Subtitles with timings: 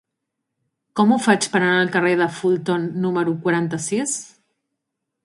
[0.99, 4.17] Com ho faig per anar al carrer de Fulton número quaranta-sis?